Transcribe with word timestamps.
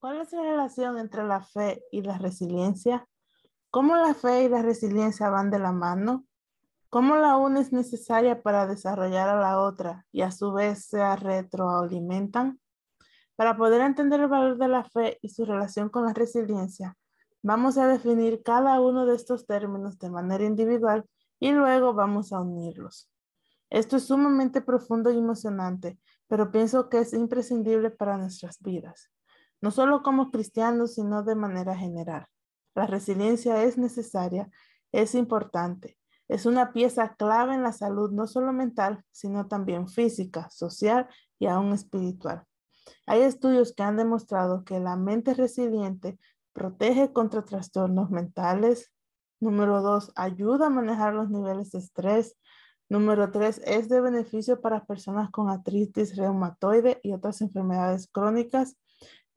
¿Cuál 0.00 0.22
es 0.22 0.32
la 0.32 0.40
relación 0.40 0.96
entre 0.96 1.24
la 1.24 1.42
fe 1.42 1.84
y 1.92 2.00
la 2.00 2.16
resiliencia? 2.16 3.06
¿Cómo 3.68 3.96
la 3.96 4.14
fe 4.14 4.44
y 4.44 4.48
la 4.48 4.62
resiliencia 4.62 5.28
van 5.28 5.50
de 5.50 5.58
la 5.58 5.72
mano? 5.72 6.24
¿Cómo 6.88 7.16
la 7.16 7.36
una 7.36 7.60
es 7.60 7.70
necesaria 7.70 8.42
para 8.42 8.66
desarrollar 8.66 9.28
a 9.28 9.38
la 9.38 9.60
otra 9.60 10.06
y 10.10 10.22
a 10.22 10.30
su 10.30 10.54
vez 10.54 10.86
se 10.86 11.16
retroalimentan? 11.16 12.58
Para 13.36 13.58
poder 13.58 13.82
entender 13.82 14.20
el 14.20 14.28
valor 14.28 14.56
de 14.56 14.68
la 14.68 14.84
fe 14.84 15.18
y 15.20 15.28
su 15.28 15.44
relación 15.44 15.90
con 15.90 16.06
la 16.06 16.14
resiliencia, 16.14 16.96
vamos 17.42 17.76
a 17.76 17.86
definir 17.86 18.42
cada 18.42 18.80
uno 18.80 19.04
de 19.04 19.16
estos 19.16 19.46
términos 19.46 19.98
de 19.98 20.08
manera 20.08 20.44
individual 20.44 21.04
y 21.38 21.52
luego 21.52 21.92
vamos 21.92 22.32
a 22.32 22.40
unirlos. 22.40 23.10
Esto 23.68 23.98
es 23.98 24.06
sumamente 24.06 24.62
profundo 24.62 25.10
y 25.10 25.18
emocionante, 25.18 26.00
pero 26.26 26.50
pienso 26.50 26.88
que 26.88 27.00
es 27.00 27.12
imprescindible 27.12 27.90
para 27.90 28.16
nuestras 28.16 28.62
vidas 28.62 29.10
no 29.60 29.70
solo 29.70 30.02
como 30.02 30.30
cristianos, 30.30 30.94
sino 30.94 31.22
de 31.22 31.34
manera 31.34 31.76
general. 31.76 32.26
La 32.74 32.86
resiliencia 32.86 33.62
es 33.62 33.78
necesaria, 33.78 34.48
es 34.92 35.14
importante, 35.14 35.98
es 36.30 36.46
una 36.46 36.72
pieza 36.72 37.16
clave 37.16 37.54
en 37.54 37.64
la 37.64 37.72
salud, 37.72 38.12
no 38.12 38.28
solo 38.28 38.52
mental, 38.52 39.04
sino 39.10 39.48
también 39.48 39.88
física, 39.88 40.48
social 40.50 41.08
y 41.40 41.46
aún 41.46 41.72
espiritual. 41.72 42.44
Hay 43.06 43.22
estudios 43.22 43.72
que 43.72 43.82
han 43.82 43.96
demostrado 43.96 44.64
que 44.64 44.78
la 44.78 44.94
mente 44.94 45.34
resiliente 45.34 46.20
protege 46.52 47.12
contra 47.12 47.44
trastornos 47.44 48.10
mentales. 48.10 48.92
Número 49.40 49.82
dos, 49.82 50.12
ayuda 50.14 50.66
a 50.66 50.70
manejar 50.70 51.14
los 51.14 51.30
niveles 51.30 51.72
de 51.72 51.80
estrés. 51.80 52.36
Número 52.88 53.32
tres, 53.32 53.60
es 53.64 53.88
de 53.88 54.00
beneficio 54.00 54.60
para 54.60 54.84
personas 54.84 55.30
con 55.30 55.48
artritis 55.48 56.16
reumatoide 56.16 57.00
y 57.02 57.12
otras 57.12 57.40
enfermedades 57.40 58.08
crónicas. 58.08 58.76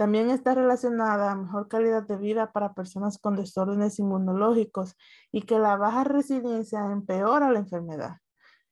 También 0.03 0.29
está 0.31 0.53
relacionada 0.53 1.31
a 1.31 1.35
mejor 1.35 1.69
calidad 1.69 2.03
de 2.03 2.17
vida 2.17 2.51
para 2.51 2.73
personas 2.73 3.17
con 3.17 3.37
desórdenes 3.37 3.99
inmunológicos 3.99 4.97
y 5.31 5.43
que 5.43 5.59
la 5.59 5.77
baja 5.77 6.03
resiliencia 6.03 6.81
empeora 6.91 7.49
la 7.49 7.59
enfermedad. 7.59 8.17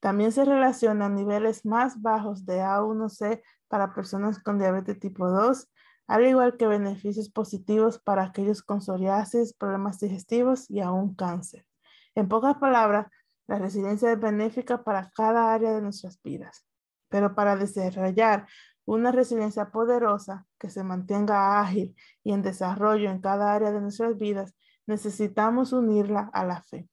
También 0.02 0.34
se 0.34 0.44
relaciona 0.44 1.06
a 1.06 1.10
niveles 1.10 1.66
más 1.66 2.02
bajos 2.02 2.46
de 2.46 2.60
A1C 2.60 3.42
para 3.70 3.94
personas 3.94 4.44
con 4.44 4.60
diabetes 4.60 5.00
tipo 5.00 5.30
2, 5.30 5.72
al 6.08 6.28
igual 6.28 6.58
que 6.58 6.68
beneficios 6.68 7.30
positivos 7.30 7.98
para 7.98 8.24
aquellos 8.24 8.62
con 8.62 8.82
psoriasis, 8.82 9.54
problemas 9.54 10.02
digestivos 10.02 10.70
y 10.70 10.82
aún 10.82 11.16
cáncer. 11.16 11.66
En 12.14 12.28
pocas 12.28 12.58
palabras, 12.58 13.08
la 13.48 13.58
resiliencia 13.58 14.12
es 14.12 14.20
benéfica 14.20 14.84
para 14.84 15.10
cada 15.12 15.54
área 15.54 15.72
de 15.72 15.82
nuestras 15.82 16.22
vidas. 16.22 16.66
Pero 17.08 17.36
para 17.36 17.56
desarrollar 17.56 18.48
una 18.86 19.12
resiliencia 19.12 19.72
poderosa 19.72 20.46
que 20.58 20.70
se 20.70 20.84
mantenga 20.84 21.60
ágil 21.60 21.96
y 22.24 22.34
en 22.34 22.42
desarrollo 22.42 23.10
en 23.10 23.22
cada 23.22 23.54
área 23.54 23.72
de 23.72 23.82
nuestras 23.82 24.18
vidas, 24.18 24.56
necesitamos 24.86 25.74
unirla 25.74 26.30
a 26.34 26.46
la 26.46 26.62
fe. 26.62 26.90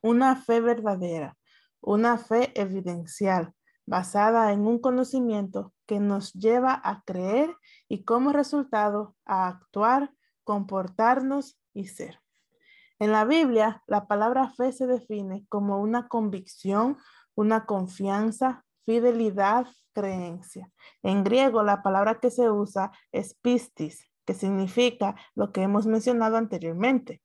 Una 0.00 0.36
fe 0.36 0.60
verdadera, 0.60 1.36
una 1.80 2.18
fe 2.18 2.52
evidencial, 2.60 3.54
basada 3.86 4.52
en 4.52 4.66
un 4.66 4.78
conocimiento 4.78 5.72
que 5.86 6.00
nos 6.00 6.32
lleva 6.34 6.80
a 6.84 7.02
creer 7.04 7.56
y 7.88 8.04
como 8.04 8.32
resultado 8.32 9.16
a 9.24 9.48
actuar, 9.48 10.12
comportarnos 10.44 11.58
y 11.72 11.86
ser. 11.86 12.20
En 12.98 13.12
la 13.12 13.24
Biblia, 13.24 13.82
la 13.86 14.06
palabra 14.06 14.50
fe 14.50 14.72
se 14.72 14.86
define 14.86 15.46
como 15.48 15.80
una 15.80 16.08
convicción, 16.08 16.98
una 17.34 17.64
confianza, 17.64 18.64
fidelidad, 18.84 19.68
creencia. 19.98 20.70
En 21.02 21.24
griego, 21.24 21.62
la 21.62 21.82
palabra 21.82 22.20
que 22.20 22.30
se 22.30 22.50
usa 22.50 22.92
es 23.10 23.34
pistis, 23.34 24.08
que 24.24 24.34
significa 24.34 25.16
lo 25.34 25.52
que 25.52 25.62
hemos 25.62 25.86
mencionado 25.86 26.36
anteriormente. 26.36 27.20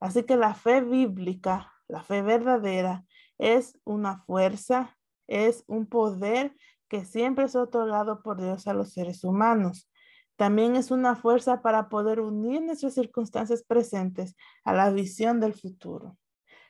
Así 0.00 0.22
que 0.22 0.36
la 0.36 0.54
fe 0.54 0.80
bíblica, 0.80 1.72
la 1.86 2.02
fe 2.02 2.22
verdadera, 2.22 3.04
es 3.38 3.78
una 3.84 4.22
fuerza, 4.24 4.96
es 5.26 5.64
un 5.66 5.86
poder 5.86 6.54
que 6.88 7.04
siempre 7.04 7.44
es 7.44 7.56
otorgado 7.56 8.22
por 8.22 8.40
Dios 8.40 8.66
a 8.66 8.72
los 8.72 8.92
seres 8.92 9.24
humanos. 9.24 9.90
También 10.36 10.76
es 10.76 10.90
una 10.90 11.16
fuerza 11.16 11.60
para 11.60 11.88
poder 11.88 12.20
unir 12.20 12.62
nuestras 12.62 12.94
circunstancias 12.94 13.64
presentes 13.64 14.34
a 14.64 14.72
la 14.72 14.90
visión 14.90 15.40
del 15.40 15.54
futuro. 15.54 16.16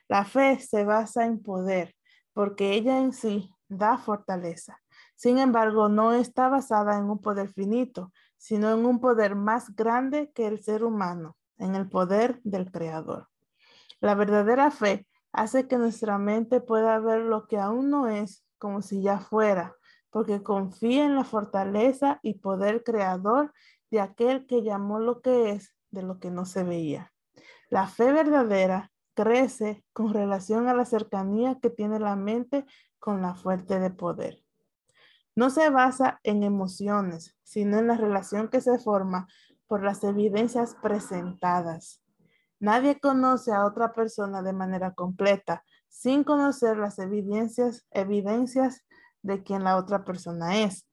La 0.07 0.25
fe 0.25 0.59
se 0.59 0.83
basa 0.83 1.25
en 1.25 1.41
poder 1.41 1.95
porque 2.33 2.73
ella 2.73 2.99
en 2.99 3.13
sí 3.13 3.49
da 3.69 3.97
fortaleza. 3.97 4.81
Sin 5.15 5.37
embargo, 5.37 5.89
no 5.89 6.13
está 6.13 6.49
basada 6.49 6.97
en 6.97 7.09
un 7.09 7.19
poder 7.19 7.49
finito, 7.49 8.11
sino 8.37 8.71
en 8.71 8.85
un 8.85 8.99
poder 8.99 9.35
más 9.35 9.75
grande 9.75 10.31
que 10.33 10.47
el 10.47 10.61
ser 10.61 10.83
humano, 10.83 11.37
en 11.57 11.75
el 11.75 11.89
poder 11.89 12.41
del 12.43 12.71
Creador. 12.71 13.29
La 14.01 14.13
verdadera 14.13 14.71
fe 14.71 15.07
hace 15.31 15.67
que 15.67 15.77
nuestra 15.77 16.17
mente 16.17 16.61
pueda 16.61 16.99
ver 16.99 17.21
lo 17.21 17.47
que 17.47 17.57
aún 17.57 17.89
no 17.89 18.07
es 18.07 18.45
como 18.57 18.81
si 18.81 19.01
ya 19.01 19.19
fuera, 19.19 19.75
porque 20.09 20.43
confía 20.43 21.05
en 21.05 21.15
la 21.15 21.23
fortaleza 21.23 22.19
y 22.21 22.35
poder 22.35 22.83
creador 22.83 23.53
de 23.91 23.99
aquel 23.99 24.45
que 24.45 24.63
llamó 24.63 24.99
lo 24.99 25.21
que 25.21 25.51
es 25.51 25.75
de 25.91 26.03
lo 26.03 26.19
que 26.19 26.31
no 26.31 26.45
se 26.45 26.63
veía. 26.63 27.11
La 27.69 27.87
fe 27.87 28.11
verdadera 28.11 28.91
crece 29.13 29.83
con 29.91 30.13
relación 30.13 30.67
a 30.67 30.73
la 30.73 30.85
cercanía 30.85 31.59
que 31.59 31.69
tiene 31.69 31.99
la 31.99 32.15
mente 32.15 32.65
con 32.99 33.21
la 33.21 33.35
fuente 33.35 33.79
de 33.79 33.89
poder. 33.89 34.44
No 35.35 35.49
se 35.49 35.69
basa 35.69 36.19
en 36.23 36.43
emociones, 36.43 37.35
sino 37.43 37.77
en 37.77 37.87
la 37.87 37.97
relación 37.97 38.47
que 38.47 38.61
se 38.61 38.79
forma 38.79 39.27
por 39.67 39.83
las 39.83 40.03
evidencias 40.03 40.75
presentadas. 40.81 42.01
Nadie 42.59 42.99
conoce 42.99 43.51
a 43.51 43.65
otra 43.65 43.93
persona 43.93 44.41
de 44.41 44.53
manera 44.53 44.93
completa 44.93 45.63
sin 45.89 46.23
conocer 46.23 46.77
las 46.77 46.99
evidencias, 46.99 47.85
de 49.21 49.43
quien 49.43 49.63
la 49.63 49.77
otra 49.77 50.05
persona 50.05 50.59
es. 50.59 50.87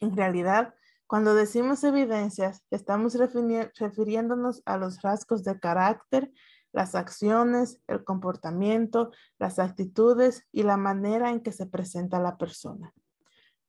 En 0.00 0.16
realidad, 0.16 0.74
cuando 1.06 1.34
decimos 1.34 1.82
evidencias, 1.84 2.64
estamos 2.70 3.14
refiriéndonos 3.14 4.62
a 4.64 4.76
los 4.76 5.02
rasgos 5.02 5.42
de 5.42 5.58
carácter, 5.58 6.30
las 6.72 6.94
acciones, 6.94 7.80
el 7.88 8.04
comportamiento, 8.04 9.10
las 9.38 9.58
actitudes 9.58 10.46
y 10.52 10.62
la 10.62 10.76
manera 10.76 11.30
en 11.30 11.40
que 11.40 11.50
se 11.50 11.66
presenta 11.66 12.20
la 12.20 12.36
persona. 12.36 12.92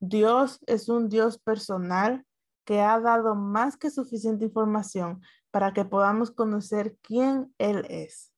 Dios 0.01 0.59
es 0.66 0.89
un 0.89 1.09
Dios 1.09 1.38
personal 1.38 2.25
que 2.66 2.81
ha 2.81 3.00
dado 3.00 3.35
más 3.35 3.78
que 3.78 3.91
suficiente 3.91 4.45
información 4.45 5.22
para 5.51 5.73
que 5.73 5.85
podamos 5.85 6.31
conocer 6.31 6.97
quién 7.03 7.53
Él 7.59 7.85
es. 7.88 8.34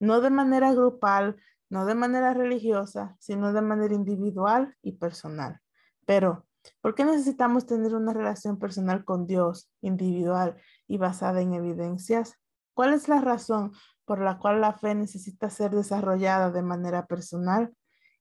No 0.00 0.20
de 0.20 0.30
manera 0.30 0.74
grupal, 0.74 1.36
no 1.70 1.86
de 1.86 1.94
manera 1.94 2.34
religiosa, 2.34 3.16
sino 3.20 3.52
de 3.52 3.62
manera 3.62 3.94
individual 3.94 4.74
y 4.82 4.92
personal. 4.92 5.60
Pero, 6.04 6.46
¿por 6.80 6.96
qué 6.96 7.04
necesitamos 7.04 7.64
tener 7.64 7.94
una 7.94 8.12
relación 8.12 8.58
personal 8.58 9.04
con 9.04 9.28
Dios, 9.28 9.70
individual 9.82 10.60
y 10.88 10.98
basada 10.98 11.42
en 11.42 11.54
evidencias? 11.54 12.34
¿Cuál 12.74 12.92
es 12.92 13.06
la 13.06 13.20
razón 13.20 13.70
por 14.04 14.18
la 14.18 14.38
cual 14.38 14.60
la 14.60 14.72
fe 14.72 14.96
necesita 14.96 15.48
ser 15.48 15.70
desarrollada 15.70 16.50
de 16.50 16.62
manera 16.62 17.06
personal? 17.06 17.72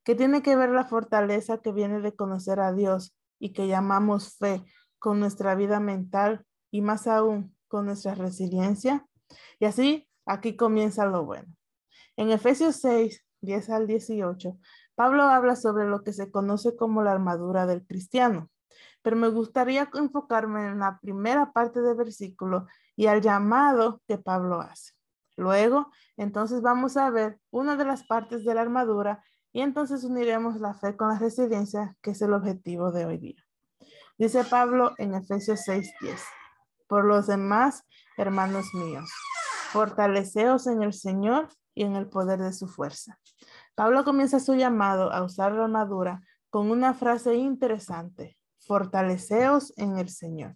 ¿Qué 0.04 0.16
tiene 0.16 0.42
que 0.42 0.56
ver 0.56 0.70
la 0.70 0.84
fortaleza 0.84 1.60
que 1.60 1.72
viene 1.72 2.02
de 2.02 2.16
conocer 2.16 2.60
a 2.60 2.74
Dios 2.74 3.16
y 3.40 3.54
que 3.54 3.68
llamamos 3.68 4.36
fe 4.38 4.66
con 5.00 5.20
nuestra 5.20 5.56
vida 5.56 5.80
mental 5.80 6.46
y 6.72 6.82
más 6.82 7.08
aún 7.08 7.56
con 7.68 7.86
nuestra 7.86 8.14
resiliencia? 8.14 9.06
Y 9.60 9.66
así, 9.66 10.10
aquí 10.26 10.58
comienza 10.58 11.06
lo 11.06 11.26
bueno. 11.26 11.48
En 12.18 12.32
Efesios 12.32 12.76
6, 12.78 13.26
10 13.42 13.70
al 13.70 13.88
18, 13.88 14.58
Pablo 14.96 15.24
habla 15.24 15.56
sobre 15.56 15.86
lo 15.86 16.04
que 16.04 16.14
se 16.14 16.30
conoce 16.30 16.76
como 16.76 17.02
la 17.02 17.14
armadura 17.14 17.66
del 17.66 17.86
cristiano, 17.86 18.50
pero 19.02 19.16
me 19.16 19.30
gustaría 19.30 19.90
enfocarme 19.94 20.68
en 20.68 20.80
la 20.80 21.00
primera 21.02 21.54
parte 21.54 21.82
del 21.82 21.96
versículo 21.96 22.68
y 22.96 23.08
al 23.08 23.22
llamado 23.22 24.02
que 24.08 24.18
Pablo 24.18 24.62
hace. 24.62 24.94
Luego, 25.36 25.92
entonces 26.16 26.62
vamos 26.62 26.98
a 26.98 27.10
ver 27.10 27.40
una 27.50 27.76
de 27.76 27.86
las 27.86 28.06
partes 28.06 28.46
de 28.46 28.54
la 28.54 28.62
armadura 28.62 29.24
y 29.54 29.62
entonces 29.62 30.04
uniremos 30.04 30.60
la 30.60 30.74
fe 30.74 30.98
con 30.98 31.10
la 31.10 31.20
resiliencia, 31.20 31.96
que 32.02 32.12
es 32.12 32.22
el 32.22 32.34
objetivo 32.34 32.92
de 32.92 33.06
hoy 33.06 33.18
día. 33.20 33.46
Dice 34.18 34.44
Pablo 34.44 34.94
en 34.98 35.14
Efesios 35.14 35.62
6:10, 35.66 36.20
por 36.88 37.06
los 37.06 37.28
demás, 37.28 37.84
hermanos 38.18 38.66
míos, 38.74 39.10
fortaleceos 39.72 40.68
en 40.68 40.84
el 40.84 40.94
Señor 40.94 41.50
y 41.76 41.84
en 41.84 41.96
el 41.96 42.10
poder 42.10 42.40
de 42.40 42.52
su 42.52 42.68
fuerza. 42.68 43.20
Pablo 43.76 44.04
comienza 44.04 44.40
su 44.40 44.56
llamado 44.56 45.12
a 45.12 45.24
usar 45.24 45.54
la 45.54 45.66
armadura 45.66 46.22
con 46.50 46.70
una 46.70 46.94
frase 46.94 47.36
interesante, 47.36 48.38
fortaleceos 48.60 49.74
en 49.78 49.98
el 49.98 50.10
Señor. 50.10 50.56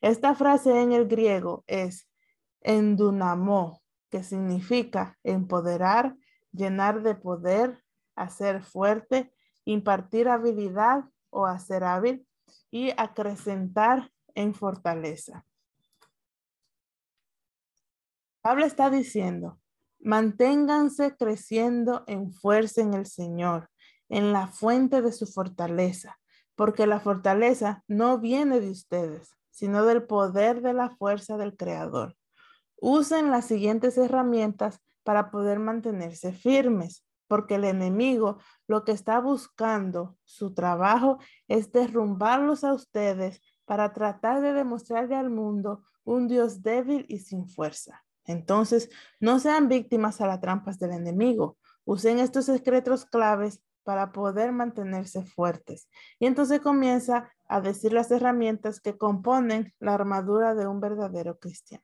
Esta 0.00 0.34
frase 0.34 0.80
en 0.80 0.92
el 0.92 1.06
griego 1.06 1.64
es 1.66 2.08
endunamo, 2.60 3.82
que 4.10 4.22
significa 4.22 5.18
empoderar, 5.22 6.16
llenar 6.52 7.02
de 7.02 7.14
poder, 7.14 7.82
hacer 8.16 8.62
fuerte, 8.62 9.32
impartir 9.64 10.28
habilidad 10.28 11.04
o 11.30 11.46
hacer 11.46 11.84
hábil 11.84 12.26
y 12.70 12.90
acrecentar 12.96 14.10
en 14.34 14.54
fortaleza. 14.54 15.44
Pablo 18.40 18.66
está 18.66 18.90
diciendo, 18.90 19.60
manténganse 20.00 21.16
creciendo 21.16 22.04
en 22.06 22.32
fuerza 22.32 22.80
en 22.82 22.94
el 22.94 23.06
Señor, 23.06 23.70
en 24.08 24.32
la 24.32 24.48
fuente 24.48 25.00
de 25.00 25.12
su 25.12 25.26
fortaleza, 25.26 26.18
porque 26.56 26.86
la 26.86 27.00
fortaleza 27.00 27.84
no 27.86 28.18
viene 28.18 28.60
de 28.60 28.70
ustedes, 28.70 29.36
sino 29.50 29.84
del 29.84 30.02
poder 30.04 30.60
de 30.60 30.72
la 30.74 30.90
fuerza 30.90 31.36
del 31.36 31.56
Creador. 31.56 32.16
Usen 32.76 33.30
las 33.30 33.46
siguientes 33.46 33.96
herramientas 33.96 34.80
para 35.04 35.30
poder 35.30 35.60
mantenerse 35.60 36.32
firmes, 36.32 37.04
porque 37.32 37.54
el 37.54 37.64
enemigo 37.64 38.40
lo 38.66 38.84
que 38.84 38.92
está 38.92 39.18
buscando, 39.18 40.18
su 40.22 40.52
trabajo 40.52 41.16
es 41.48 41.72
derrumbarlos 41.72 42.62
a 42.62 42.74
ustedes 42.74 43.40
para 43.64 43.94
tratar 43.94 44.42
de 44.42 44.52
demostrarle 44.52 45.16
al 45.16 45.30
mundo 45.30 45.82
un 46.04 46.28
Dios 46.28 46.62
débil 46.62 47.06
y 47.08 47.20
sin 47.20 47.48
fuerza. 47.48 48.04
Entonces, 48.26 48.90
no 49.18 49.38
sean 49.38 49.68
víctimas 49.68 50.20
a 50.20 50.26
las 50.26 50.42
trampas 50.42 50.78
del 50.78 50.90
enemigo. 50.90 51.56
Usen 51.86 52.18
estos 52.18 52.44
secretos 52.44 53.06
claves 53.06 53.62
para 53.82 54.12
poder 54.12 54.52
mantenerse 54.52 55.24
fuertes. 55.24 55.88
Y 56.18 56.26
entonces 56.26 56.60
comienza 56.60 57.32
a 57.48 57.62
decir 57.62 57.94
las 57.94 58.10
herramientas 58.10 58.78
que 58.78 58.98
componen 58.98 59.72
la 59.80 59.94
armadura 59.94 60.54
de 60.54 60.66
un 60.66 60.80
verdadero 60.80 61.38
cristiano. 61.38 61.82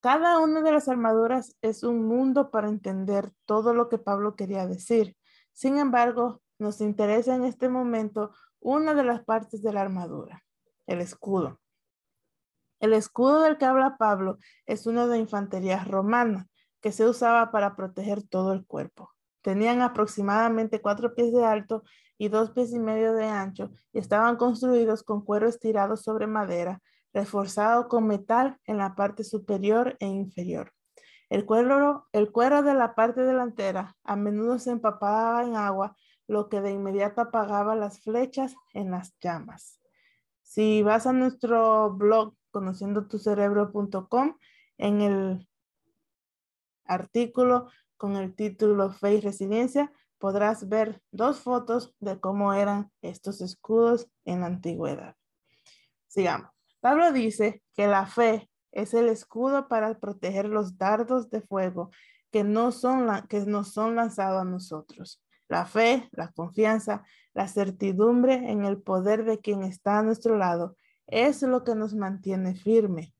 Cada 0.00 0.38
una 0.38 0.62
de 0.62 0.72
las 0.72 0.88
armaduras 0.88 1.56
es 1.60 1.82
un 1.82 2.06
mundo 2.06 2.50
para 2.50 2.68
entender 2.68 3.32
todo 3.44 3.74
lo 3.74 3.90
que 3.90 3.98
Pablo 3.98 4.34
quería 4.34 4.66
decir. 4.66 5.14
Sin 5.52 5.78
embargo, 5.78 6.40
nos 6.58 6.80
interesa 6.80 7.34
en 7.34 7.44
este 7.44 7.68
momento 7.68 8.32
una 8.60 8.94
de 8.94 9.04
las 9.04 9.22
partes 9.24 9.62
de 9.62 9.74
la 9.74 9.82
armadura, 9.82 10.42
el 10.86 11.02
escudo. 11.02 11.60
El 12.80 12.94
escudo 12.94 13.42
del 13.42 13.58
que 13.58 13.66
habla 13.66 13.98
Pablo 13.98 14.38
es 14.64 14.86
uno 14.86 15.06
de 15.06 15.18
infantería 15.18 15.84
romana 15.84 16.48
que 16.80 16.92
se 16.92 17.06
usaba 17.06 17.50
para 17.50 17.76
proteger 17.76 18.22
todo 18.22 18.54
el 18.54 18.64
cuerpo. 18.64 19.10
Tenían 19.42 19.82
aproximadamente 19.82 20.80
cuatro 20.80 21.14
pies 21.14 21.30
de 21.32 21.44
alto 21.44 21.82
y 22.16 22.28
dos 22.28 22.52
pies 22.52 22.72
y 22.72 22.78
medio 22.78 23.12
de 23.12 23.26
ancho 23.26 23.70
y 23.92 23.98
estaban 23.98 24.36
construidos 24.36 25.02
con 25.02 25.22
cuero 25.22 25.46
estirado 25.46 25.98
sobre 25.98 26.26
madera, 26.26 26.80
reforzado 27.12 27.88
con 27.88 28.06
metal 28.06 28.58
en 28.64 28.78
la 28.78 28.94
parte 28.94 29.24
superior 29.24 29.96
e 30.00 30.06
inferior. 30.06 30.72
El 31.30 31.46
cuero, 31.46 32.08
de 32.12 32.74
la 32.74 32.94
parte 32.96 33.22
delantera 33.22 33.96
a 34.02 34.16
menudo 34.16 34.58
se 34.58 34.72
empapaba 34.72 35.44
en 35.44 35.54
agua, 35.54 35.96
lo 36.26 36.48
que 36.48 36.60
de 36.60 36.72
inmediato 36.72 37.20
apagaba 37.20 37.76
las 37.76 38.00
flechas 38.00 38.54
en 38.74 38.90
las 38.90 39.14
llamas. 39.20 39.80
Si 40.42 40.82
vas 40.82 41.06
a 41.06 41.12
nuestro 41.12 41.92
blog 41.92 42.34
conociendotucerebro.com, 42.50 44.36
en 44.78 45.00
el 45.02 45.48
artículo 46.84 47.70
con 47.96 48.16
el 48.16 48.34
título 48.34 48.90
Fe 48.90 49.14
y 49.14 49.20
Resiliencia, 49.20 49.92
podrás 50.18 50.68
ver 50.68 51.00
dos 51.12 51.40
fotos 51.40 51.94
de 52.00 52.18
cómo 52.18 52.52
eran 52.54 52.90
estos 53.02 53.40
escudos 53.40 54.08
en 54.24 54.40
la 54.40 54.46
antigüedad. 54.46 55.14
Sigamos. 56.08 56.59
Pablo 56.80 57.12
dice 57.12 57.62
que 57.74 57.86
la 57.86 58.06
fe 58.06 58.50
es 58.72 58.94
el 58.94 59.08
escudo 59.08 59.68
para 59.68 59.98
proteger 59.98 60.46
los 60.46 60.78
dardos 60.78 61.30
de 61.30 61.42
fuego 61.42 61.90
que 62.30 62.44
no 62.44 62.72
son, 62.72 63.08
que 63.28 63.40
no 63.40 63.64
son 63.64 63.96
lanzados 63.96 64.42
a 64.42 64.44
nosotros. 64.44 65.22
La 65.48 65.66
fe, 65.66 66.08
la 66.12 66.28
confianza, 66.28 67.04
la 67.34 67.48
certidumbre 67.48 68.34
en 68.34 68.64
el 68.64 68.80
poder 68.80 69.24
de 69.24 69.38
quien 69.38 69.62
está 69.62 69.98
a 69.98 70.02
nuestro 70.02 70.36
lado 70.36 70.76
es 71.06 71.42
lo 71.42 71.64
que 71.64 71.74
nos 71.74 71.94
mantiene 71.94 72.54
firme. 72.54 73.12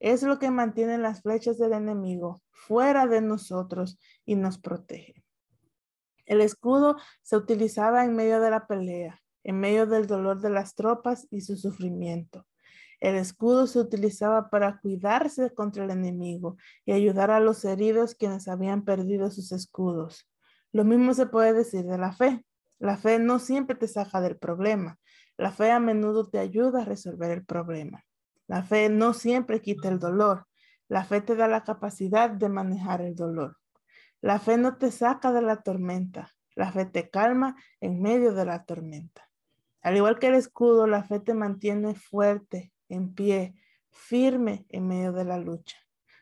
Es 0.00 0.22
lo 0.22 0.38
que 0.38 0.50
mantiene 0.50 0.98
las 0.98 1.22
flechas 1.22 1.58
del 1.58 1.72
enemigo 1.72 2.42
fuera 2.50 3.06
de 3.06 3.20
nosotros 3.20 3.98
y 4.24 4.34
nos 4.34 4.58
protege. 4.58 5.22
El 6.26 6.40
escudo 6.40 6.96
se 7.22 7.36
utilizaba 7.36 8.04
en 8.04 8.16
medio 8.16 8.40
de 8.40 8.50
la 8.50 8.66
pelea, 8.66 9.22
en 9.44 9.60
medio 9.60 9.86
del 9.86 10.08
dolor 10.08 10.40
de 10.40 10.50
las 10.50 10.74
tropas 10.74 11.28
y 11.30 11.42
su 11.42 11.56
sufrimiento. 11.56 12.44
El 13.00 13.16
escudo 13.16 13.66
se 13.66 13.78
utilizaba 13.78 14.48
para 14.48 14.78
cuidarse 14.80 15.52
contra 15.52 15.84
el 15.84 15.90
enemigo 15.90 16.56
y 16.84 16.92
ayudar 16.92 17.30
a 17.30 17.40
los 17.40 17.64
heridos 17.64 18.14
quienes 18.14 18.48
habían 18.48 18.84
perdido 18.84 19.30
sus 19.30 19.52
escudos. 19.52 20.28
Lo 20.72 20.84
mismo 20.84 21.14
se 21.14 21.26
puede 21.26 21.52
decir 21.52 21.84
de 21.84 21.98
la 21.98 22.12
fe. 22.12 22.44
La 22.78 22.96
fe 22.96 23.18
no 23.18 23.38
siempre 23.38 23.76
te 23.76 23.88
saca 23.88 24.20
del 24.20 24.36
problema. 24.36 24.98
La 25.36 25.50
fe 25.50 25.70
a 25.70 25.80
menudo 25.80 26.28
te 26.28 26.38
ayuda 26.38 26.82
a 26.82 26.84
resolver 26.84 27.30
el 27.30 27.44
problema. 27.44 28.04
La 28.46 28.62
fe 28.62 28.88
no 28.88 29.12
siempre 29.12 29.60
quita 29.60 29.88
el 29.88 29.98
dolor. 29.98 30.46
La 30.88 31.04
fe 31.04 31.20
te 31.20 31.36
da 31.36 31.48
la 31.48 31.64
capacidad 31.64 32.30
de 32.30 32.48
manejar 32.48 33.02
el 33.02 33.14
dolor. 33.14 33.56
La 34.20 34.38
fe 34.38 34.56
no 34.56 34.76
te 34.76 34.90
saca 34.90 35.32
de 35.32 35.42
la 35.42 35.62
tormenta. 35.62 36.30
La 36.54 36.72
fe 36.72 36.86
te 36.86 37.10
calma 37.10 37.56
en 37.80 38.00
medio 38.00 38.32
de 38.32 38.46
la 38.46 38.64
tormenta. 38.64 39.28
Al 39.82 39.96
igual 39.96 40.18
que 40.18 40.28
el 40.28 40.34
escudo, 40.34 40.86
la 40.86 41.04
fe 41.04 41.20
te 41.20 41.34
mantiene 41.34 41.94
fuerte, 41.94 42.72
en 42.88 43.14
pie, 43.14 43.54
firme 43.90 44.66
en 44.68 44.88
medio 44.88 45.12
de 45.12 45.24
la 45.24 45.38
lucha. 45.38 45.76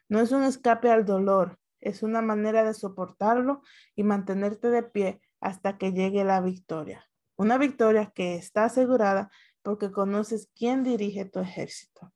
No 0.08 0.20
es 0.20 0.32
un 0.32 0.42
escape 0.42 0.90
al 0.90 1.04
dolor, 1.04 1.58
es 1.80 2.02
una 2.02 2.22
manera 2.22 2.64
de 2.64 2.74
soportarlo 2.74 3.62
y 3.94 4.02
mantenerte 4.02 4.70
de 4.70 4.82
pie 4.82 5.20
hasta 5.40 5.76
que 5.76 5.92
llegue 5.92 6.24
la 6.24 6.40
victoria. 6.40 7.06
Una 7.36 7.58
victoria 7.58 8.12
que 8.14 8.36
está 8.36 8.64
asegurada 8.64 9.30
porque 9.62 9.90
conoces 9.90 10.50
quién 10.54 10.82
dirige 10.82 11.24
tu 11.24 11.40
ejército. 11.40 12.12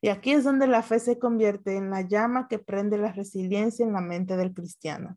Y 0.00 0.08
aquí 0.08 0.32
es 0.32 0.44
donde 0.44 0.66
la 0.66 0.82
fe 0.82 0.98
se 0.98 1.18
convierte 1.18 1.76
en 1.76 1.90
la 1.90 2.02
llama 2.02 2.48
que 2.48 2.58
prende 2.58 2.98
la 2.98 3.12
resiliencia 3.12 3.84
en 3.84 3.92
la 3.92 4.00
mente 4.00 4.36
del 4.36 4.52
cristiano. 4.52 5.16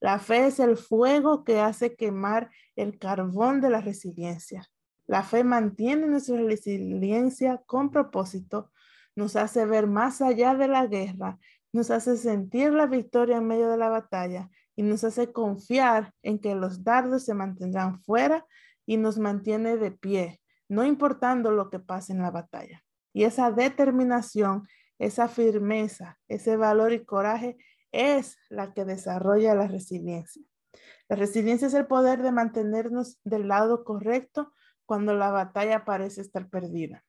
La 0.00 0.18
fe 0.18 0.46
es 0.46 0.60
el 0.60 0.76
fuego 0.76 1.44
que 1.44 1.60
hace 1.60 1.94
quemar 1.94 2.50
el 2.76 2.98
carbón 2.98 3.60
de 3.60 3.70
la 3.70 3.80
resiliencia. 3.80 4.66
La 5.10 5.24
fe 5.24 5.42
mantiene 5.42 6.06
nuestra 6.06 6.36
resiliencia 6.40 7.60
con 7.66 7.90
propósito, 7.90 8.70
nos 9.16 9.34
hace 9.34 9.66
ver 9.66 9.88
más 9.88 10.22
allá 10.22 10.54
de 10.54 10.68
la 10.68 10.86
guerra, 10.86 11.36
nos 11.72 11.90
hace 11.90 12.16
sentir 12.16 12.72
la 12.72 12.86
victoria 12.86 13.38
en 13.38 13.48
medio 13.48 13.68
de 13.68 13.76
la 13.76 13.88
batalla 13.88 14.50
y 14.76 14.84
nos 14.84 15.02
hace 15.02 15.32
confiar 15.32 16.14
en 16.22 16.38
que 16.38 16.54
los 16.54 16.84
dardos 16.84 17.24
se 17.24 17.34
mantendrán 17.34 18.00
fuera 18.04 18.46
y 18.86 18.98
nos 18.98 19.18
mantiene 19.18 19.78
de 19.78 19.90
pie, 19.90 20.40
no 20.68 20.84
importando 20.84 21.50
lo 21.50 21.70
que 21.70 21.80
pase 21.80 22.12
en 22.12 22.22
la 22.22 22.30
batalla. 22.30 22.84
Y 23.12 23.24
esa 23.24 23.50
determinación, 23.50 24.68
esa 25.00 25.26
firmeza, 25.26 26.20
ese 26.28 26.56
valor 26.56 26.92
y 26.92 27.04
coraje 27.04 27.56
es 27.90 28.36
la 28.48 28.74
que 28.74 28.84
desarrolla 28.84 29.56
la 29.56 29.66
resiliencia. 29.66 30.44
La 31.08 31.16
resiliencia 31.16 31.66
es 31.66 31.74
el 31.74 31.88
poder 31.88 32.22
de 32.22 32.30
mantenernos 32.30 33.18
del 33.24 33.48
lado 33.48 33.82
correcto 33.82 34.52
cuando 34.90 35.14
la 35.14 35.30
batalla 35.30 35.84
parece 35.84 36.20
estar 36.20 36.48
perdida. 36.48 37.04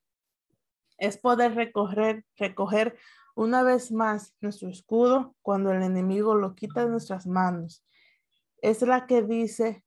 Es 0.99 1.17
poder 1.17 1.55
recoger, 1.55 2.23
recoger 2.37 2.95
una 3.33 3.63
vez 3.63 3.91
más 3.91 4.35
nuestro 4.39 4.69
escudo 4.69 5.35
cuando 5.41 5.71
el 5.71 5.81
enemigo 5.81 6.35
lo 6.35 6.53
quita 6.53 6.83
de 6.83 6.91
nuestras 6.91 7.25
manos. 7.25 7.83
Es 8.61 8.83
la 8.83 9.07
que 9.07 9.23
dice, 9.23 9.83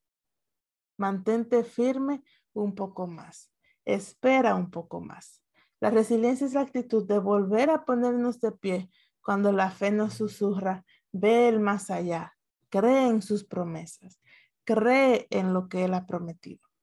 Mantente 0.96 1.62
firme 1.62 2.24
un 2.52 2.74
poco 2.74 3.06
más. 3.06 3.52
Espera 3.84 4.56
un 4.56 4.72
poco 4.72 5.00
más. 5.00 5.40
La 5.78 5.90
resiliencia 5.90 6.48
es 6.48 6.54
la 6.54 6.62
actitud 6.62 7.06
de 7.06 7.20
volver 7.20 7.70
a 7.70 7.84
ponernos 7.84 8.40
de 8.40 8.50
pie 8.50 8.90
cuando 9.20 9.52
la 9.52 9.70
fe 9.70 9.92
nos 9.92 10.14
susurra, 10.14 10.84
ve 11.12 11.46
el 11.46 11.60
más 11.60 11.92
allá, 11.92 12.36
cree 12.70 13.06
en 13.06 13.22
sus 13.22 13.44
promesas, 13.44 14.20
cree 14.64 15.28
en 15.30 15.54
lo 15.54 15.68
que 15.68 15.84
Él 15.84 15.94
ha 15.94 16.06
prometido. 16.06 16.73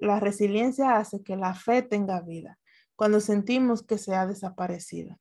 La 0.00 0.20
resiliencia 0.20 0.96
hace 0.96 1.22
que 1.22 1.36
la 1.36 1.54
fe 1.54 1.82
tenga 1.82 2.20
vida 2.20 2.58
cuando 2.96 3.20
sentimos 3.20 3.82
que 3.82 3.98
se 3.98 4.14
ha 4.14 4.26
desaparecido. 4.26 5.18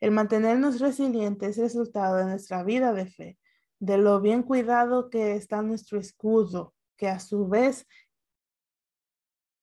El 0.00 0.10
mantenernos 0.10 0.80
resilientes 0.80 1.56
es 1.56 1.58
resultado 1.58 2.16
de 2.16 2.24
nuestra 2.26 2.62
vida 2.62 2.92
de 2.92 3.06
fe, 3.06 3.38
de 3.78 3.98
lo 3.98 4.20
bien 4.20 4.42
cuidado 4.42 5.10
que 5.10 5.36
está 5.36 5.62
nuestro 5.62 5.98
escudo, 5.98 6.74
que 6.96 7.08
a 7.08 7.18
su 7.18 7.48
vez 7.48 7.86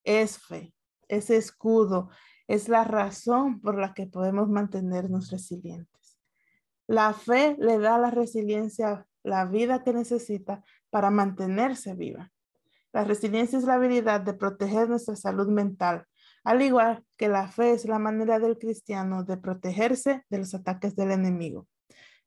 es 0.04 0.38
fe, 0.38 0.74
ese 1.08 1.36
escudo, 1.36 2.10
es 2.46 2.68
la 2.68 2.84
razón 2.84 3.60
por 3.60 3.78
la 3.78 3.94
que 3.94 4.06
podemos 4.06 4.48
mantenernos 4.48 5.30
resilientes. 5.30 6.18
La 6.86 7.14
fe 7.14 7.56
le 7.58 7.78
da 7.78 7.94
a 7.94 7.98
la 7.98 8.10
resiliencia 8.10 9.06
la 9.22 9.46
vida 9.46 9.82
que 9.82 9.94
necesita 9.94 10.62
para 10.90 11.10
mantenerse 11.10 11.94
viva. 11.94 12.33
La 12.94 13.02
resiliencia 13.02 13.58
es 13.58 13.64
la 13.64 13.74
habilidad 13.74 14.20
de 14.20 14.34
proteger 14.34 14.88
nuestra 14.88 15.16
salud 15.16 15.48
mental, 15.48 16.06
al 16.44 16.62
igual 16.62 17.04
que 17.16 17.26
la 17.26 17.48
fe 17.48 17.72
es 17.72 17.86
la 17.86 17.98
manera 17.98 18.38
del 18.38 18.56
cristiano 18.56 19.24
de 19.24 19.36
protegerse 19.36 20.24
de 20.30 20.38
los 20.38 20.54
ataques 20.54 20.94
del 20.94 21.10
enemigo. 21.10 21.66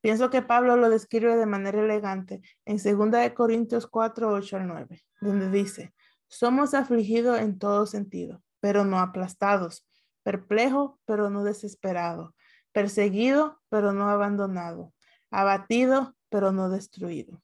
Pienso 0.01 0.29
que 0.29 0.41
Pablo 0.41 0.75
lo 0.75 0.89
describe 0.89 1.37
de 1.37 1.45
manera 1.45 1.79
elegante 1.79 2.41
en 2.65 2.75
2 2.75 3.31
Corintios 3.33 3.87
4, 3.87 4.27
8 4.27 4.57
al 4.57 4.67
9, 4.67 5.01
donde 5.21 5.49
dice, 5.49 5.93
somos 6.27 6.73
afligidos 6.73 7.39
en 7.39 7.57
todo 7.59 7.85
sentido, 7.85 8.43
pero 8.59 8.83
no 8.83 8.99
aplastados, 8.99 9.87
perplejos, 10.21 10.99
pero 11.05 11.29
no 11.29 11.45
desesperados, 11.45 12.33
perseguido, 12.73 13.61
pero 13.69 13.93
no 13.93 14.09
abandonado, 14.09 14.93
abatido, 15.31 16.13
pero 16.27 16.51
no 16.51 16.69
destruido. 16.69 17.41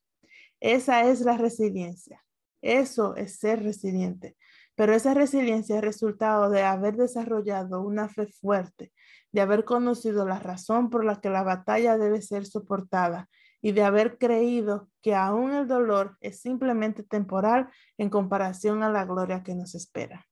Esa 0.60 1.06
es 1.06 1.22
la 1.22 1.38
resiliencia. 1.38 2.23
Eso 2.63 3.15
es 3.17 3.39
ser 3.39 3.62
resiliente. 3.62 4.38
Pero 4.75 4.93
esa 4.93 5.13
resiliencia 5.13 5.75
es 5.75 5.82
resultado 5.84 6.50
de 6.50 6.63
haber 6.63 6.96
desarrollado 6.96 7.82
una 7.82 8.10
fe 8.10 8.25
fuerte, 8.25 8.91
de 9.32 9.41
haber 9.41 9.65
conocido 9.65 10.25
la 10.25 10.39
razón 10.39 10.89
por 10.89 11.05
la 11.05 11.20
que 11.22 11.29
la 11.29 11.43
batalla 11.43 11.98
debe 11.98 12.22
ser 12.22 12.46
soportada 12.46 13.29
y 13.62 13.74
de 13.74 13.84
haber 13.84 14.17
creído 14.17 14.89
que 15.01 15.13
aún 15.13 15.51
el 15.51 15.67
dolor 15.67 16.17
es 16.22 16.39
simplemente 16.39 17.03
temporal 17.03 17.70
en 17.98 18.10
comparación 18.10 18.82
a 18.82 18.89
la 18.89 19.05
gloria 19.05 19.43
que 19.43 19.55
nos 19.55 19.75
espera. 19.75 20.25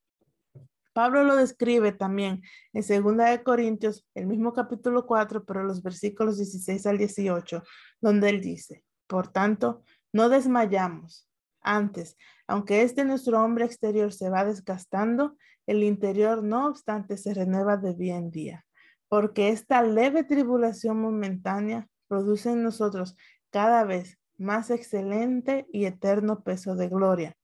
Pablo 0.94 1.24
lo 1.24 1.36
describe 1.36 1.92
también 1.92 2.42
en 2.74 3.04
2 3.04 3.18
de 3.18 3.44
Corintios, 3.44 4.06
el 4.16 4.28
mismo 4.28 4.54
capítulo 4.54 5.06
4, 5.06 5.46
pero 5.46 5.64
los 5.64 5.84
versículos 5.84 6.38
16 6.38 6.86
al 6.86 6.98
18, 6.98 7.64
donde 8.02 8.30
él 8.30 8.42
dice, 8.42 8.84
por 9.08 9.28
tanto, 9.28 9.84
no 10.12 10.28
desmayamos. 10.28 11.31
Antes, 11.62 12.18
aunque 12.48 12.82
este 12.82 13.06
nuestro 13.06 13.44
hombre 13.44 13.66
exterior 13.66 14.12
se 14.12 14.30
va 14.30 14.46
desgastando, 14.46 15.38
el 15.68 15.84
interior 15.84 16.44
no 16.44 16.68
obstante 16.68 17.18
se 17.18 17.34
renueva 17.34 17.78
de 17.78 17.94
día 17.94 18.18
en 18.18 18.32
día, 18.32 18.66
porque 19.08 19.50
esta 19.50 19.82
leve 19.84 20.24
tribulación 20.24 21.00
momentánea 21.00 21.88
produce 22.08 22.52
en 22.52 22.64
nosotros 22.64 23.16
cada 23.52 23.84
vez 23.84 24.18
más 24.38 24.72
excelente 24.72 25.68
y 25.72 25.86
eterno 25.86 26.44
peso 26.44 26.76
de 26.76 26.90
gloria 26.90 27.38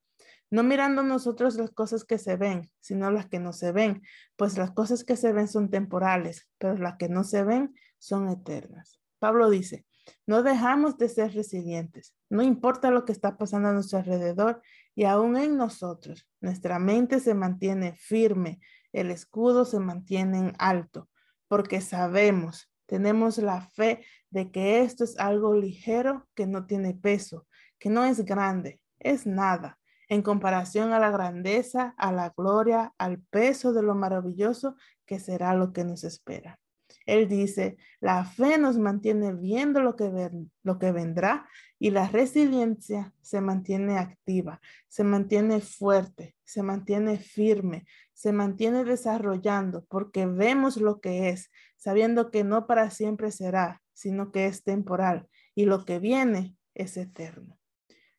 no 0.49 0.63
mirando 0.63 1.03
nosotros 1.03 1.55
las 1.55 1.71
cosas 1.71 2.05
que 2.05 2.17
se 2.17 2.37
ven, 2.37 2.69
sino 2.79 3.11
las 3.11 3.27
que 3.27 3.39
no 3.39 3.53
se 3.53 3.71
ven, 3.71 4.01
pues 4.35 4.57
las 4.57 4.71
cosas 4.71 5.03
que 5.03 5.17
se 5.17 5.33
ven 5.33 5.47
son 5.47 5.69
temporales, 5.69 6.47
pero 6.57 6.77
las 6.77 6.97
que 6.97 7.09
no 7.09 7.23
se 7.23 7.43
ven 7.43 7.75
son 7.97 8.29
eternas. 8.29 8.99
Pablo 9.19 9.49
dice, 9.49 9.85
no 10.25 10.43
dejamos 10.43 10.97
de 10.97 11.09
ser 11.09 11.33
resilientes, 11.33 12.13
no 12.29 12.41
importa 12.41 12.91
lo 12.91 13.05
que 13.05 13.11
está 13.11 13.37
pasando 13.37 13.69
a 13.69 13.73
nuestro 13.73 13.99
alrededor 13.99 14.61
y 14.95 15.05
aún 15.05 15.37
en 15.37 15.57
nosotros, 15.57 16.27
nuestra 16.41 16.79
mente 16.79 17.19
se 17.19 17.33
mantiene 17.33 17.93
firme, 17.93 18.59
el 18.93 19.11
escudo 19.11 19.65
se 19.65 19.79
mantiene 19.79 20.39
en 20.39 20.53
alto, 20.59 21.09
porque 21.47 21.81
sabemos, 21.81 22.71
tenemos 22.85 23.37
la 23.37 23.61
fe 23.61 24.03
de 24.29 24.51
que 24.51 24.81
esto 24.81 25.03
es 25.03 25.17
algo 25.19 25.55
ligero 25.55 26.27
que 26.35 26.47
no 26.47 26.65
tiene 26.65 26.93
peso, 26.93 27.47
que 27.79 27.89
no 27.89 28.05
es 28.05 28.25
grande, 28.25 28.81
es 28.99 29.27
nada 29.27 29.77
en 30.09 30.21
comparación 30.21 30.93
a 30.93 30.99
la 30.99 31.11
grandeza, 31.11 31.93
a 31.97 32.11
la 32.11 32.33
gloria, 32.35 32.93
al 32.97 33.19
peso 33.19 33.73
de 33.73 33.83
lo 33.83 33.95
maravilloso 33.95 34.75
que 35.05 35.19
será 35.19 35.53
lo 35.53 35.73
que 35.73 35.83
nos 35.83 36.03
espera. 36.03 36.59
Él 37.07 37.29
dice, 37.29 37.77
la 38.01 38.25
fe 38.25 38.57
nos 38.57 38.77
mantiene 38.77 39.33
viendo 39.33 39.81
lo 39.81 39.95
que, 39.95 40.29
lo 40.61 40.77
que 40.77 40.91
vendrá 40.91 41.47
y 41.79 41.89
la 41.89 42.07
resiliencia 42.09 43.13
se 43.21 43.39
mantiene 43.39 43.97
activa, 43.97 44.59
se 44.89 45.05
mantiene 45.05 45.61
fuerte, 45.61 46.35
se 46.43 46.63
mantiene 46.63 47.17
firme, 47.17 47.87
se 48.13 48.33
mantiene 48.33 48.83
desarrollando 48.83 49.85
porque 49.85 50.25
vemos 50.25 50.75
lo 50.75 50.99
que 50.99 51.29
es, 51.29 51.49
sabiendo 51.77 52.29
que 52.29 52.43
no 52.43 52.67
para 52.67 52.91
siempre 52.91 53.31
será, 53.31 53.81
sino 53.93 54.31
que 54.33 54.45
es 54.45 54.63
temporal 54.63 55.27
y 55.55 55.65
lo 55.65 55.85
que 55.85 55.99
viene 55.99 56.57
es 56.75 56.97
eterno. 56.97 57.57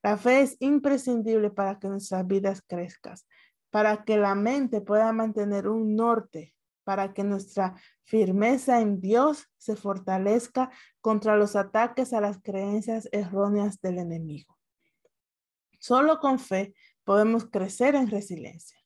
La 0.02 0.16
fe 0.16 0.40
es 0.40 0.56
imprescindible 0.60 1.50
para 1.50 1.78
que 1.78 1.88
nuestras 1.88 2.26
vidas 2.26 2.62
crezcan, 2.66 3.16
para 3.70 4.04
que 4.04 4.16
la 4.16 4.34
mente 4.34 4.80
pueda 4.80 5.12
mantener 5.12 5.68
un 5.68 5.94
norte, 5.94 6.54
para 6.88 7.12
que 7.12 7.22
nuestra 7.22 7.74
firmeza 8.04 8.80
en 8.80 8.98
Dios 8.98 9.46
se 9.58 9.76
fortalezca 9.76 10.70
contra 11.02 11.36
los 11.36 11.54
ataques 11.54 12.14
a 12.14 12.22
las 12.22 12.40
creencias 12.40 13.10
erróneas 13.12 13.78
del 13.82 13.98
enemigo. 13.98 14.56
Solo 15.78 16.18
con 16.18 16.38
fe 16.38 16.72
podemos 17.04 17.44
crecer 17.44 17.94
en 17.94 18.08
resiliencia. 18.08 18.78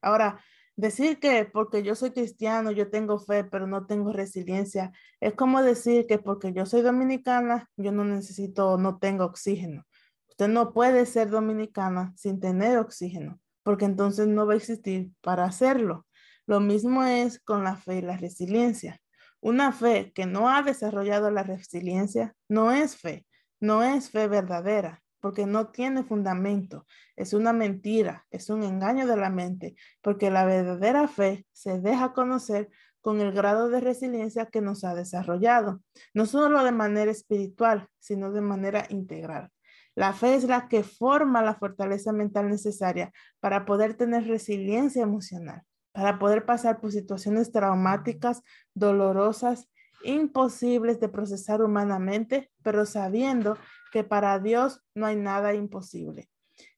Ahora, 0.00 0.42
decir 0.74 1.20
que 1.20 1.44
porque 1.44 1.82
yo 1.82 1.94
soy 1.94 2.12
cristiano, 2.12 2.70
yo 2.70 2.88
tengo 2.88 3.18
fe, 3.18 3.44
pero 3.44 3.66
no 3.66 3.84
tengo 3.84 4.10
resiliencia, 4.10 4.92
es 5.20 5.34
como 5.34 5.62
decir 5.62 6.06
que 6.06 6.18
porque 6.18 6.54
yo 6.54 6.64
soy 6.64 6.80
dominicana, 6.80 7.68
yo 7.76 7.92
no 7.92 8.06
necesito, 8.06 8.78
no 8.78 8.96
tengo 8.96 9.26
oxígeno. 9.26 9.84
Usted 10.30 10.48
no 10.48 10.72
puede 10.72 11.04
ser 11.04 11.28
dominicana 11.28 12.14
sin 12.16 12.40
tener 12.40 12.78
oxígeno, 12.78 13.38
porque 13.62 13.84
entonces 13.84 14.28
no 14.28 14.46
va 14.46 14.54
a 14.54 14.56
existir 14.56 15.10
para 15.20 15.44
hacerlo. 15.44 16.06
Lo 16.46 16.60
mismo 16.60 17.04
es 17.04 17.40
con 17.40 17.64
la 17.64 17.76
fe 17.76 17.98
y 17.98 18.02
la 18.02 18.16
resiliencia. 18.16 19.00
Una 19.40 19.72
fe 19.72 20.12
que 20.14 20.26
no 20.26 20.50
ha 20.50 20.62
desarrollado 20.62 21.30
la 21.30 21.42
resiliencia 21.42 22.34
no 22.48 22.72
es 22.72 22.96
fe, 22.96 23.26
no 23.58 23.82
es 23.82 24.10
fe 24.10 24.28
verdadera, 24.28 25.02
porque 25.20 25.46
no 25.46 25.68
tiene 25.68 26.02
fundamento. 26.02 26.86
Es 27.16 27.32
una 27.32 27.52
mentira, 27.52 28.26
es 28.30 28.50
un 28.50 28.62
engaño 28.62 29.06
de 29.06 29.16
la 29.16 29.30
mente, 29.30 29.76
porque 30.02 30.30
la 30.30 30.44
verdadera 30.44 31.08
fe 31.08 31.46
se 31.52 31.80
deja 31.80 32.12
conocer 32.12 32.68
con 33.00 33.20
el 33.20 33.32
grado 33.32 33.68
de 33.68 33.80
resiliencia 33.80 34.46
que 34.46 34.60
nos 34.60 34.84
ha 34.84 34.94
desarrollado, 34.94 35.80
no 36.14 36.26
solo 36.26 36.62
de 36.64 36.72
manera 36.72 37.10
espiritual, 37.10 37.88
sino 37.98 38.30
de 38.32 38.40
manera 38.40 38.86
integral. 38.90 39.50
La 39.94 40.12
fe 40.12 40.34
es 40.34 40.44
la 40.44 40.68
que 40.68 40.82
forma 40.82 41.42
la 41.42 41.54
fortaleza 41.54 42.12
mental 42.12 42.48
necesaria 42.48 43.12
para 43.40 43.64
poder 43.64 43.94
tener 43.94 44.26
resiliencia 44.26 45.02
emocional, 45.02 45.62
para 45.92 46.18
poder 46.18 46.44
pasar 46.44 46.80
por 46.80 46.92
situaciones 46.92 47.52
traumáticas, 47.52 48.42
dolorosas, 48.74 49.68
imposibles 50.04 51.00
de 51.00 51.08
procesar 51.08 51.62
humanamente, 51.62 52.50
pero 52.62 52.86
sabiendo 52.86 53.56
que 53.92 54.04
para 54.04 54.38
Dios 54.38 54.82
no 54.94 55.06
hay 55.06 55.16
nada 55.16 55.54
imposible. 55.54 56.28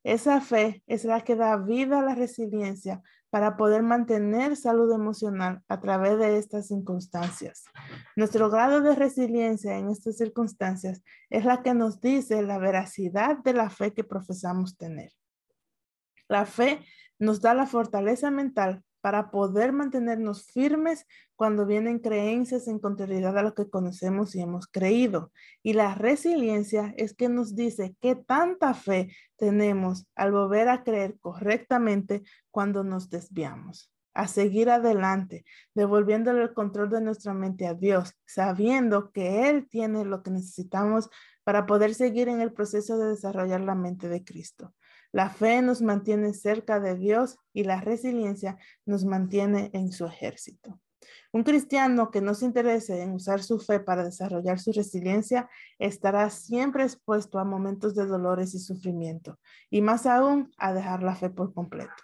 Esa 0.04 0.40
fe 0.40 0.83
es 0.87 1.04
la 1.04 1.21
que 1.23 1.37
da 1.37 1.57
vida 1.57 2.00
a 2.00 2.02
la 2.02 2.14
resiliencia 2.14 3.02
para 3.31 3.57
poder 3.57 3.83
mantener 3.83 4.57
salud 4.57 4.92
emocional 4.92 5.62
a 5.69 5.81
través 5.81 6.19
de 6.19 6.38
estas 6.38 6.69
circunstancias. 6.69 7.64
Nuestro 8.16 8.50
grado 8.50 8.81
de 8.81 8.95
resiliencia 8.95 9.78
en 9.78 9.88
estas 9.88 10.16
circunstancias 10.16 11.02
es 11.31 11.45
la 11.45 11.62
que 11.62 11.75
nos 11.75 12.00
dice 12.00 12.42
la 12.42 12.59
veracidad 12.59 13.38
de 13.38 13.54
la 13.54 13.71
fe 13.71 13.92
que 13.92 14.04
profesamos 14.04 14.76
tener. 14.76 15.12
La 16.28 16.47
fe 16.47 16.81
nos 17.19 17.40
da 17.40 17.54
la 17.54 17.66
fortaleza 17.66 18.31
mental 18.31 18.83
para 19.02 19.30
poder 19.30 19.73
mantenernos 19.73 20.47
firmes 20.47 21.06
cuando 21.37 21.66
vienen 21.66 21.99
creencias 21.99 22.68
en 22.68 22.78
contrariedad 22.78 23.37
a 23.37 23.42
lo 23.42 23.52
que 23.54 23.68
conocemos 23.68 24.35
y 24.35 24.40
hemos 24.40 24.66
creído. 24.68 25.32
Y 25.62 25.75
la 25.75 25.94
resiliencia 25.94 26.94
es 26.97 27.12
que 27.12 27.28
nos 27.28 27.54
dice 27.54 27.97
qué 28.00 28.14
tanta 28.14 28.73
fe 28.73 29.14
tenemos 29.37 30.06
al 30.14 30.32
volver 30.32 30.71
a 30.71 30.85
creer 30.85 31.18
correctamente 31.21 32.23
cuando 32.50 32.85
nos 32.85 33.11
desviamos 33.11 33.92
a 34.14 34.28
seguir 34.28 34.68
adelante, 34.71 35.44
devolviéndole 35.75 36.42
el 36.42 36.52
control 36.52 36.90
de 36.90 37.00
nuestra 37.00 37.32
mente 37.32 37.66
a 37.66 37.75
Dios, 37.75 38.14
sabiendo 38.26 39.11
que 39.11 39.49
Él 39.49 39.66
tiene 39.68 40.04
lo 40.04 40.23
que 40.23 40.30
necesitamos 40.30 41.09
para 41.44 41.66
poder 41.66 41.94
seguir 41.94 42.28
en 42.28 42.40
el 42.40 42.52
proceso 42.52 42.99
de 42.99 43.09
desarrollar 43.09 43.62
la 43.62 43.75
mente 43.75 44.09
de 44.09 44.23
Cristo. 44.23 44.75
La 45.12 45.28
fe 45.28 45.61
nos 45.62 45.83
mantiene 45.83 46.33
cerca 46.33 46.81
de 46.81 46.97
Dios 46.97 47.38
y 47.52 47.64
la 47.64 47.81
resiliencia 47.81 48.57
nos 48.87 49.04
mantiene 49.04 49.71
en 49.75 49.92
su 49.92 50.07
ejército. 50.07 50.81
Un 51.33 51.45
cristiano 51.45 52.11
que 52.11 52.21
no 52.21 52.35
se 52.35 52.47
interese 52.47 53.02
en 53.02 53.12
usar 53.12 53.42
su 53.42 53.59
fe 53.59 53.81
para 53.81 54.04
desarrollar 54.04 54.59
su 54.59 54.73
resiliencia 54.73 55.49
estará 55.78 56.31
siempre 56.31 56.85
expuesto 56.85 57.38
a 57.38 57.45
momentos 57.45 57.95
de 57.95 58.07
dolores 58.07 58.54
y 58.54 58.59
sufrimiento, 58.59 59.38
y 59.71 59.83
más 59.83 60.07
aún 60.07 60.52
a 60.59 60.73
dejar 60.73 61.02
la 61.02 61.14
fe 61.14 61.31
por 61.31 61.54
completo. 61.54 61.95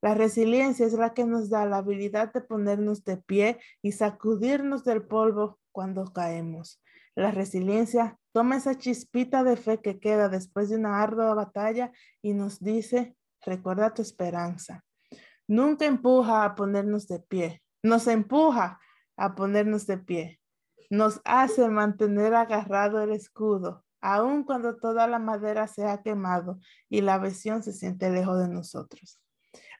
La 0.00 0.14
resiliencia 0.14 0.84
es 0.84 0.94
la 0.94 1.14
que 1.14 1.24
nos 1.24 1.48
da 1.48 1.64
la 1.64 1.76
habilidad 1.76 2.32
de 2.32 2.40
ponernos 2.40 3.04
de 3.04 3.18
pie 3.18 3.60
y 3.82 3.92
sacudirnos 3.92 4.84
del 4.84 5.02
polvo 5.04 5.60
cuando 5.70 6.12
caemos. 6.12 6.82
La 7.14 7.30
resiliencia 7.30 8.18
toma 8.32 8.56
esa 8.56 8.76
chispita 8.76 9.44
de 9.44 9.56
fe 9.56 9.80
que 9.80 10.00
queda 10.00 10.28
después 10.28 10.70
de 10.70 10.76
una 10.76 11.02
ardua 11.02 11.34
batalla 11.34 11.92
y 12.20 12.34
nos 12.34 12.60
dice, 12.60 13.16
recuerda 13.44 13.94
tu 13.94 14.02
esperanza. 14.02 14.84
Nunca 15.46 15.84
empuja 15.84 16.44
a 16.44 16.54
ponernos 16.54 17.06
de 17.08 17.20
pie, 17.20 17.62
nos 17.82 18.06
empuja 18.06 18.80
a 19.16 19.34
ponernos 19.34 19.86
de 19.86 19.98
pie. 19.98 20.40
Nos 20.90 21.20
hace 21.24 21.68
mantener 21.68 22.34
agarrado 22.34 23.00
el 23.02 23.12
escudo, 23.12 23.84
aun 24.00 24.44
cuando 24.44 24.76
toda 24.76 25.06
la 25.06 25.18
madera 25.18 25.66
se 25.66 25.86
ha 25.86 26.02
quemado 26.02 26.58
y 26.88 27.00
la 27.00 27.18
visión 27.18 27.62
se 27.62 27.72
siente 27.72 28.10
lejos 28.10 28.38
de 28.38 28.48
nosotros. 28.48 29.20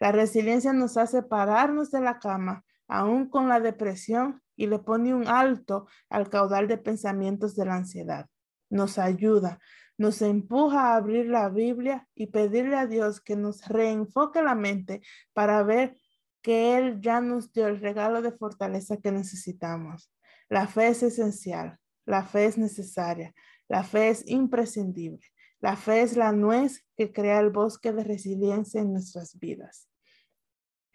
La 0.00 0.12
resiliencia 0.12 0.72
nos 0.72 0.96
hace 0.96 1.22
pararnos 1.22 1.90
de 1.90 2.00
la 2.00 2.18
cama, 2.18 2.64
aun 2.88 3.28
con 3.28 3.48
la 3.48 3.60
depresión 3.60 4.42
y 4.56 4.66
le 4.66 4.78
pone 4.78 5.14
un 5.14 5.28
alto 5.28 5.86
al 6.08 6.28
caudal 6.30 6.68
de 6.68 6.78
pensamientos 6.78 7.54
de 7.56 7.66
la 7.66 7.76
ansiedad. 7.76 8.26
Nos 8.72 8.98
ayuda, 8.98 9.60
nos 9.98 10.22
empuja 10.22 10.88
a 10.92 10.96
abrir 10.96 11.26
la 11.26 11.50
Biblia 11.50 12.08
y 12.14 12.28
pedirle 12.28 12.76
a 12.76 12.86
Dios 12.86 13.20
que 13.20 13.36
nos 13.36 13.68
reenfoque 13.68 14.42
la 14.42 14.54
mente 14.54 15.02
para 15.34 15.62
ver 15.62 15.96
que 16.40 16.76
Él 16.78 17.00
ya 17.00 17.20
nos 17.20 17.52
dio 17.52 17.66
el 17.68 17.80
regalo 17.80 18.22
de 18.22 18.32
fortaleza 18.32 18.96
que 18.96 19.12
necesitamos. 19.12 20.10
La 20.48 20.66
fe 20.66 20.88
es 20.88 21.02
esencial, 21.02 21.78
la 22.06 22.24
fe 22.24 22.46
es 22.46 22.56
necesaria, 22.56 23.34
la 23.68 23.84
fe 23.84 24.08
es 24.08 24.26
imprescindible. 24.26 25.20
La 25.60 25.76
fe 25.76 26.00
es 26.00 26.16
la 26.16 26.32
nuez 26.32 26.84
que 26.96 27.12
crea 27.12 27.38
el 27.38 27.50
bosque 27.50 27.92
de 27.92 28.02
resiliencia 28.02 28.80
en 28.80 28.92
nuestras 28.92 29.38
vidas. 29.38 29.88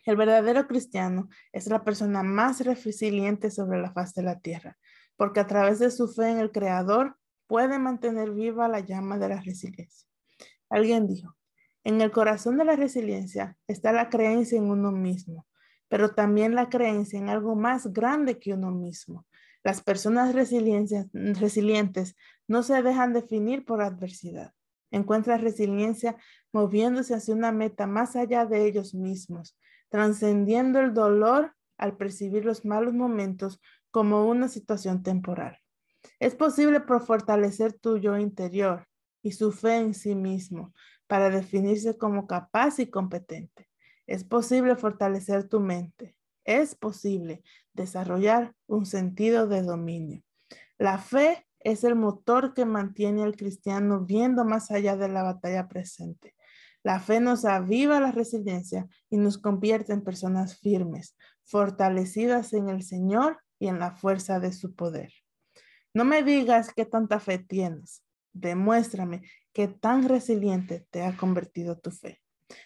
El 0.03 0.15
verdadero 0.17 0.67
cristiano 0.67 1.29
es 1.53 1.67
la 1.67 1.83
persona 1.83 2.23
más 2.23 2.59
resiliente 2.59 3.51
sobre 3.51 3.79
la 3.79 3.93
faz 3.93 4.13
de 4.13 4.23
la 4.23 4.39
tierra, 4.39 4.77
porque 5.15 5.39
a 5.39 5.47
través 5.47 5.79
de 5.79 5.91
su 5.91 6.07
fe 6.07 6.31
en 6.31 6.39
el 6.39 6.51
Creador 6.51 7.17
puede 7.47 7.79
mantener 7.79 8.31
viva 8.31 8.67
la 8.67 8.81
llama 8.81 9.17
de 9.17 9.29
la 9.29 9.41
resiliencia. 9.41 10.07
Alguien 10.69 11.07
dijo, 11.07 11.35
en 11.83 12.01
el 12.01 12.11
corazón 12.11 12.57
de 12.57 12.65
la 12.65 12.75
resiliencia 12.75 13.57
está 13.67 13.93
la 13.93 14.09
creencia 14.09 14.57
en 14.57 14.69
uno 14.69 14.91
mismo, 14.91 15.47
pero 15.87 16.13
también 16.13 16.53
la 16.53 16.69
creencia 16.69 17.17
en 17.17 17.29
algo 17.29 17.55
más 17.55 17.93
grande 17.93 18.39
que 18.39 18.53
uno 18.53 18.71
mismo. 18.71 19.25
Las 19.63 19.81
personas 19.81 20.35
resilientes 20.35 22.15
no 22.47 22.63
se 22.63 22.81
dejan 22.83 23.13
definir 23.13 23.65
por 23.65 23.81
adversidad. 23.81 24.53
Encuentran 24.91 25.41
resiliencia 25.41 26.15
moviéndose 26.53 27.13
hacia 27.13 27.35
una 27.35 27.51
meta 27.51 27.87
más 27.87 28.15
allá 28.15 28.45
de 28.45 28.65
ellos 28.65 28.93
mismos, 28.93 29.57
trascendiendo 29.89 30.79
el 30.79 30.93
dolor 30.93 31.53
al 31.77 31.97
percibir 31.97 32.45
los 32.45 32.65
malos 32.65 32.93
momentos 32.93 33.61
como 33.91 34.25
una 34.27 34.47
situación 34.47 35.03
temporal. 35.03 35.57
Es 36.19 36.35
posible 36.35 36.81
fortalecer 36.81 37.73
tu 37.73 37.97
yo 37.97 38.17
interior 38.17 38.87
y 39.21 39.31
su 39.31 39.51
fe 39.51 39.77
en 39.77 39.93
sí 39.93 40.15
mismo, 40.15 40.73
para 41.07 41.29
definirse 41.29 41.97
como 41.97 42.27
capaz 42.27 42.79
y 42.79 42.87
competente. 42.89 43.69
Es 44.05 44.23
posible 44.23 44.75
fortalecer 44.75 45.47
tu 45.47 45.59
mente. 45.59 46.15
Es 46.45 46.75
posible 46.75 47.43
desarrollar 47.73 48.53
un 48.67 48.85
sentido 48.85 49.47
de 49.47 49.63
dominio. 49.63 50.23
La 50.77 50.97
fe 50.97 51.45
es 51.59 51.83
el 51.83 51.95
motor 51.95 52.53
que 52.53 52.65
mantiene 52.65 53.23
al 53.23 53.35
cristiano 53.35 54.05
viendo 54.05 54.45
más 54.45 54.71
allá 54.71 54.95
de 54.95 55.09
la 55.09 55.23
batalla 55.23 55.67
presente. 55.67 56.35
La 56.83 56.99
fe 57.01 57.19
nos 57.19 57.43
aviva 57.43 57.99
la 57.99 58.11
resiliencia 58.11 58.87
y 59.09 59.17
nos 59.17 59.37
convierte 59.37 59.91
en 59.91 60.03
personas 60.03 60.57
firmes, 60.57 61.17
fortalecidas 61.43 62.53
en 62.53 62.69
el 62.69 62.83
Señor 62.83 63.39
y 63.59 63.67
en 63.67 63.79
la 63.79 63.91
fuerza 63.91 64.39
de 64.39 64.53
su 64.53 64.73
poder. 64.73 65.11
No 65.93 66.05
me 66.05 66.23
digas 66.23 66.73
qué 66.73 66.85
tanta 66.85 67.19
fe 67.19 67.39
tienes. 67.39 68.03
Demuéstrame 68.33 69.23
qué 69.53 69.67
tan 69.67 70.07
resiliente 70.07 70.85
te 70.91 71.03
ha 71.03 71.17
convertido 71.17 71.77
tu 71.79 71.91
fe. 71.91 72.21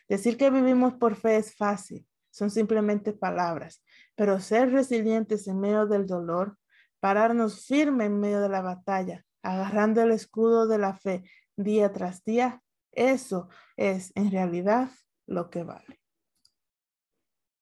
Decir 0.09 0.37
que 0.37 0.49
vivimos 0.49 0.95
por 0.95 1.15
fe 1.15 1.37
es 1.37 1.55
fácil, 1.55 2.07
son 2.29 2.49
simplemente 2.49 3.13
palabras, 3.13 3.83
pero 4.15 4.39
ser 4.39 4.71
resilientes 4.71 5.47
en 5.47 5.59
medio 5.59 5.87
del 5.87 6.05
dolor, 6.05 6.57
pararnos 6.99 7.65
firme 7.65 8.05
en 8.05 8.19
medio 8.19 8.41
de 8.41 8.49
la 8.49 8.61
batalla, 8.61 9.25
agarrando 9.41 10.01
el 10.01 10.11
escudo 10.11 10.67
de 10.67 10.77
la 10.77 10.95
fe 10.95 11.23
día 11.55 11.91
tras 11.91 12.23
día, 12.23 12.61
eso 12.91 13.49
es 13.77 14.11
en 14.15 14.31
realidad 14.31 14.91
lo 15.25 15.49
que 15.49 15.63
vale. 15.63 16.00